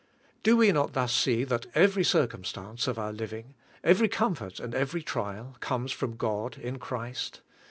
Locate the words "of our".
2.87-3.13